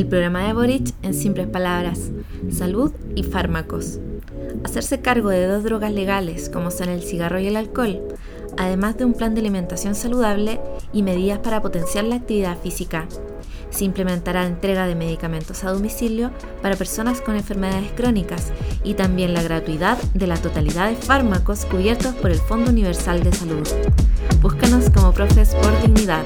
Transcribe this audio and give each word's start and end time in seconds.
El 0.00 0.06
programa 0.06 0.46
de 0.46 0.54
Boric, 0.54 0.94
en 1.02 1.12
simples 1.12 1.46
palabras, 1.46 2.10
salud 2.50 2.90
y 3.16 3.22
fármacos. 3.22 3.98
Hacerse 4.64 5.02
cargo 5.02 5.28
de 5.28 5.46
dos 5.46 5.62
drogas 5.62 5.92
legales 5.92 6.48
como 6.48 6.70
son 6.70 6.88
el 6.88 7.02
cigarro 7.02 7.38
y 7.38 7.48
el 7.48 7.56
alcohol, 7.56 8.00
además 8.56 8.96
de 8.96 9.04
un 9.04 9.12
plan 9.12 9.34
de 9.34 9.42
alimentación 9.42 9.94
saludable 9.94 10.58
y 10.94 11.02
medidas 11.02 11.40
para 11.40 11.60
potenciar 11.60 12.04
la 12.04 12.14
actividad 12.14 12.56
física. 12.56 13.08
Se 13.68 13.84
implementará 13.84 14.46
entrega 14.46 14.86
de 14.86 14.94
medicamentos 14.94 15.64
a 15.64 15.70
domicilio 15.70 16.30
para 16.62 16.76
personas 16.76 17.20
con 17.20 17.36
enfermedades 17.36 17.92
crónicas 17.92 18.52
y 18.82 18.94
también 18.94 19.34
la 19.34 19.42
gratuidad 19.42 19.98
de 20.14 20.26
la 20.26 20.38
totalidad 20.38 20.88
de 20.88 20.96
fármacos 20.96 21.66
cubiertos 21.66 22.14
por 22.14 22.30
el 22.30 22.38
Fondo 22.38 22.70
Universal 22.70 23.22
de 23.22 23.34
Salud. 23.34 23.68
Búscanos 24.40 24.88
como 24.88 25.12
Profes 25.12 25.54
por 25.56 25.78
Dignidad. 25.82 26.24